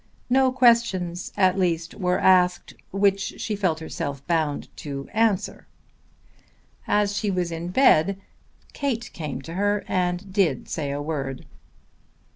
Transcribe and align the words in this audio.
No 0.31 0.51
questions, 0.51 1.31
at 1.37 1.59
least, 1.59 1.93
were 1.93 2.17
asked 2.17 2.73
which 2.89 3.35
she 3.39 3.55
felt 3.55 3.79
herself 3.79 4.25
bound 4.25 4.67
to 4.77 5.07
answer. 5.13 5.67
After 6.87 7.13
she 7.13 7.29
was 7.29 7.51
in 7.51 7.67
bed 7.67 8.19
Kate 8.73 9.11
came 9.13 9.43
to 9.43 9.53
her 9.53 9.83
and 9.87 10.33
did 10.33 10.67
say 10.67 10.89
a 10.89 11.03
word. 11.03 11.45